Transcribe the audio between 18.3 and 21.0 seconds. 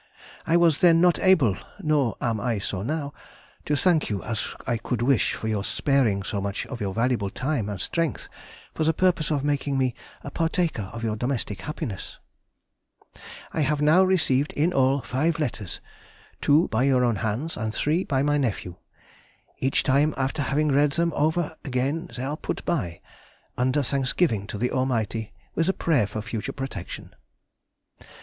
nephew. Each time after having read